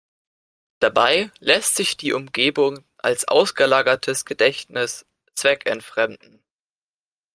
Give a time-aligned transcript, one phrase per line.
[0.79, 6.41] Dabei lässt sich die Umgebung als ausgelagertes Gedächtnis zweckentfremden.